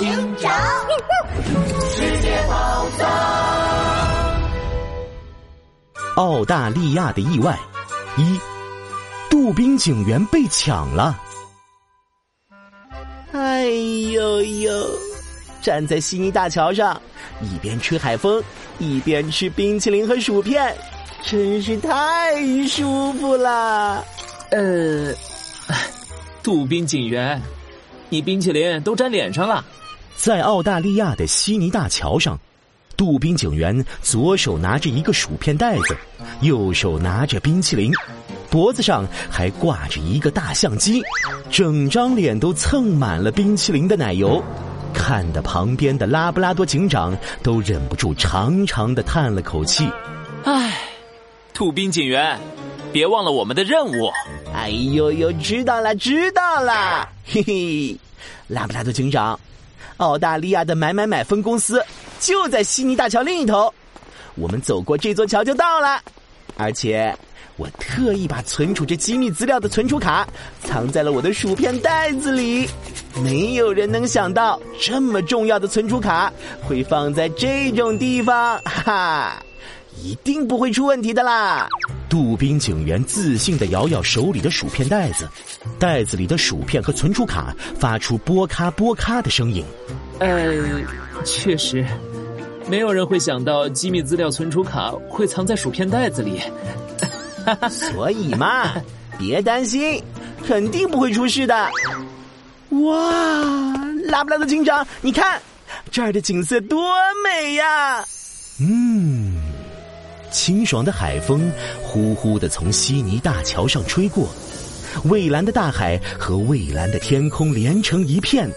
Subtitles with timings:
[0.00, 0.08] 警
[0.38, 0.50] 长，
[1.78, 3.06] 世界宝藏。
[6.16, 7.58] 澳大利亚的意外
[8.16, 8.40] 一，
[9.28, 11.20] 杜宾警员被抢了。
[13.32, 14.88] 哎呦呦！
[15.60, 16.98] 站在悉尼大桥上，
[17.42, 18.42] 一边吹海风，
[18.78, 20.74] 一边吃冰淇淋和薯片，
[21.26, 24.02] 真是太舒服了。
[24.50, 25.12] 呃，
[26.42, 27.38] 杜宾警员，
[28.08, 29.62] 你冰淇淋都粘脸上了。
[30.20, 32.38] 在澳大利亚的悉尼大桥上，
[32.94, 35.96] 杜宾警员左手拿着一个薯片袋子，
[36.42, 37.90] 右手拿着冰淇淋，
[38.50, 41.02] 脖子上还挂着一个大相机，
[41.50, 44.44] 整张脸都蹭满了冰淇淋的奶油，
[44.92, 49.90] 看得旁边的拉布拉多警长都忍不住长长的叹了口气。
[50.44, 50.82] 唉，
[51.54, 52.38] 杜宾警员，
[52.92, 54.12] 别忘了我们的任务。
[54.52, 57.96] 哎呦呦，知道了知道了，嘿嘿，
[58.48, 59.40] 拉布拉多警长。
[60.00, 61.84] 澳大利亚的买买买分公司
[62.18, 63.72] 就在悉尼大桥另一头，
[64.34, 66.00] 我们走过这座桥就到了。
[66.56, 67.14] 而且
[67.56, 70.26] 我特意把存储着机密资料的存储卡
[70.64, 72.66] 藏在了我的薯片袋子里。
[73.22, 76.32] 没有人能想到这么重要的存储卡
[76.62, 79.42] 会放在这种地方，哈哈，
[80.02, 81.68] 一定不会出问题的啦。
[82.10, 85.28] 杜宾警员自信的摇摇手里的薯片袋子，
[85.78, 89.64] 袋子里的薯片和存储卡发出波咔波咔的声音。
[90.18, 90.52] 呃，
[91.24, 91.86] 确实，
[92.68, 96.40] 没有人会想到机密资料存储卡会藏在薯片袋子里。
[97.70, 98.72] 所以嘛，
[99.16, 100.02] 别担心，
[100.44, 101.70] 肯定不会出事的。
[102.70, 103.00] 哇，
[104.06, 105.40] 拉布拉多警长，你看
[105.92, 106.92] 这儿的景色多
[107.24, 108.04] 美呀！
[108.60, 109.19] 嗯。
[110.30, 111.50] 清爽的海风
[111.82, 114.28] 呼呼的从悉尼大桥上吹过，
[115.04, 118.50] 蔚蓝的大海和蔚蓝的天空连成一片。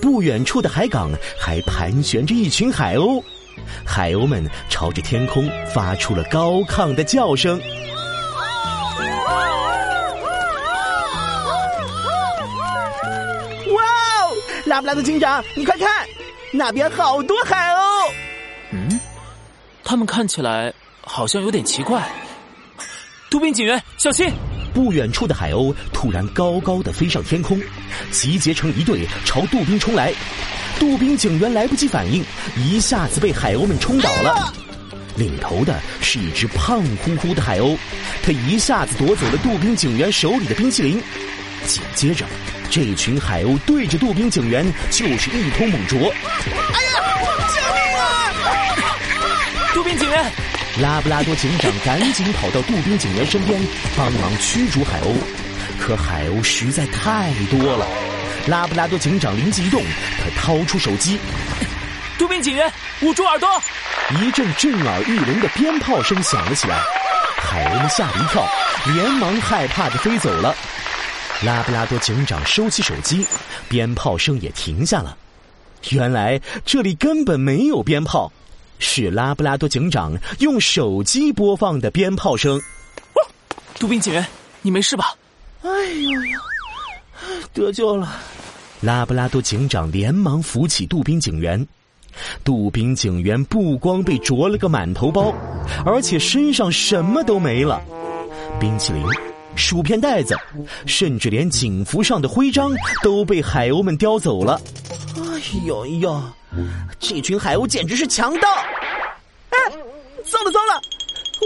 [0.00, 3.22] 不远处的海港还盘旋着一群海鸥，
[3.86, 7.58] 海鸥们朝着天空发出了高亢的叫声。
[13.72, 14.36] 哇哦，
[14.66, 15.88] 拉布拉多警长，你快看，
[16.52, 18.12] 那边好多海鸥。
[18.72, 19.00] 嗯，
[19.82, 20.72] 他们看起来。
[21.06, 22.02] 好像有点奇怪，
[23.30, 24.32] 杜宾警员，小心！
[24.72, 27.60] 不远处的海鸥突然高高的飞上天空，
[28.10, 30.12] 集结成一队朝杜宾冲来。
[30.80, 32.24] 杜宾警员来不及反应，
[32.56, 34.52] 一下子被海鸥们冲倒了。
[35.14, 37.78] 领头的是一只胖乎乎的海鸥，
[38.24, 41.00] 它一下子夺走了杜宾警员手里的冰淇淋。
[41.66, 42.26] 紧接着，
[42.68, 45.96] 这群海鸥对着杜宾警员就是一通猛啄。
[45.98, 46.92] 哎呀，
[47.54, 48.96] 救命啊！
[49.72, 50.32] 杜宾警员。
[50.80, 53.60] 拉布拉多警长赶紧跑到杜宾警员身边，
[53.96, 55.14] 帮忙驱逐海鸥。
[55.78, 57.86] 可海鸥实在太多了，
[58.48, 59.80] 拉布拉多警长灵机一动，
[60.18, 61.16] 他掏出手机。
[62.18, 62.70] 杜宾警员，
[63.02, 63.48] 捂住耳朵！
[64.20, 66.76] 一阵震耳欲聋的鞭炮声响了起来，
[67.36, 68.44] 海鸥们吓了一跳，
[68.92, 70.52] 连忙害怕的飞走了。
[71.44, 73.24] 拉布拉多警长收起手机，
[73.68, 75.16] 鞭炮声也停下了。
[75.90, 78.32] 原来这里根本没有鞭炮。
[78.86, 82.60] 是拉布拉多警长用手机播放的鞭炮声。
[83.78, 84.24] 杜宾警员，
[84.60, 85.16] 你没事吧？
[85.62, 86.38] 哎呦呦，
[87.52, 88.14] 得救了！
[88.82, 91.66] 拉布拉多警长连忙扶起杜宾警员。
[92.44, 95.34] 杜宾警员不光被啄了个满头包，
[95.84, 97.82] 而且身上什么都没了：
[98.60, 99.02] 冰淇淋、
[99.56, 100.36] 薯片袋子，
[100.86, 102.70] 甚至连警服上的徽章
[103.02, 104.60] 都被海鸥们叼走了。
[105.16, 106.22] 哎呦呦！
[107.00, 108.48] 这群海鸥简直是强盗！
[110.24, 110.80] 哎，糟了糟了，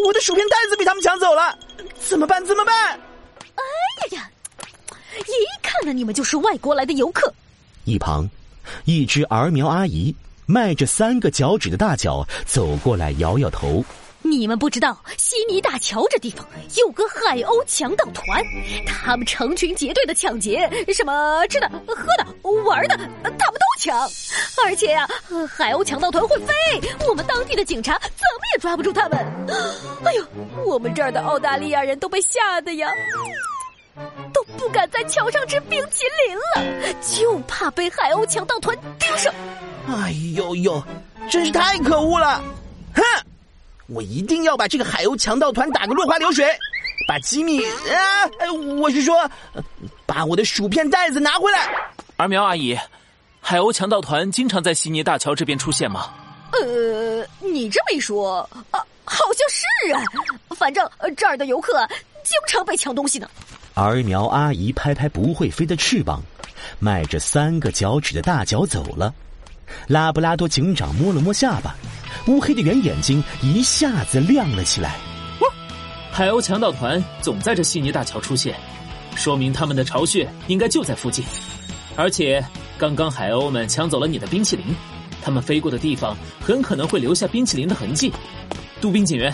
[0.05, 1.57] 我的薯片袋子被他们抢走了，
[2.01, 2.45] 怎么办？
[2.45, 2.75] 怎么办？
[3.55, 3.63] 哎
[4.13, 4.31] 呀呀！
[5.19, 7.33] 一看呢，你们就是外国来的游客。
[7.85, 8.29] 一旁，
[8.85, 10.15] 一只儿苗阿姨
[10.47, 13.85] 迈着三个脚趾的大脚走过来，摇摇头。
[14.23, 16.47] 你们不知道，悉尼大桥这地方
[16.77, 18.43] 有个海鸥强盗团，
[18.87, 22.27] 他们成群结队的抢劫，什么吃的、喝的、
[22.65, 23.97] 玩的，他们都抢。
[24.65, 25.09] 而且呀，
[25.49, 26.53] 海鸥强盗团会飞，
[27.09, 29.19] 我们当地的警察怎么也抓不住他们。
[30.05, 30.27] 哎呦，
[30.67, 32.91] 我们这儿的澳大利亚人都被吓得呀，
[34.33, 39.33] 都不敢在桥上吃冰淇淋了，就怕被海鸥强盗团盯上。
[39.87, 40.83] 哎呦呦，
[41.31, 42.43] 真是太可恶了！
[43.89, 43.95] 哼。
[43.95, 46.47] 我一定要把这个海鸥强盗团打个落花流水，
[47.09, 48.29] 把机密啊，
[48.79, 49.29] 我是说，
[50.05, 51.71] 把我的薯片袋子拿回来。
[52.17, 52.79] 而苗阿姨，
[53.41, 56.13] 海鸥强盗团经常在悉尼大桥这边出现吗？
[56.53, 58.39] 呃，你这么一说，
[58.71, 60.03] 啊，好像是啊。
[60.57, 61.87] 反正这儿的游客
[62.25, 63.29] 经常被抢东西呢。
[63.75, 66.23] 儿苗阿姨拍拍不会飞的翅膀，
[66.79, 69.15] 迈着三个脚趾的大脚走了。
[69.87, 71.77] 拉布拉多警长摸了摸下巴，
[72.27, 74.97] 乌黑的圆眼睛一下子亮了起来。
[76.11, 78.57] 海鸥强盗团总在这悉尼大桥出现，
[79.15, 81.25] 说明他们的巢穴应该就在附近。
[81.95, 82.45] 而且，
[82.77, 84.67] 刚刚海鸥们抢走了你的冰淇淋，
[85.23, 88.13] 他们飞过的地方很可能会留下冰淇淋的痕迹。
[88.81, 89.33] 杜宾警员，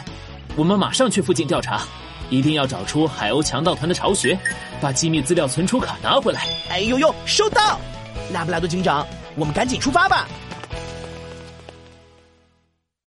[0.57, 1.83] 我们马上去附近调查，
[2.29, 4.39] 一定要找出海鸥强盗团的巢穴，
[4.79, 6.47] 把机密资料存储卡拿回来。
[6.69, 7.81] 哎呦呦，收到！
[8.31, 9.07] 拉布拉多警长，
[9.37, 10.29] 我们赶紧出发吧。